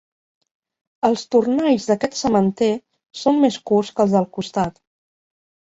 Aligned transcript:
Els 1.09 1.25
tornalls 1.35 1.85
d'aquest 1.91 2.17
sementer 2.23 2.71
són 3.25 3.39
més 3.47 3.61
curts 3.73 3.95
que 3.95 4.07
els 4.09 4.19
del 4.19 4.29
costat. 4.41 4.85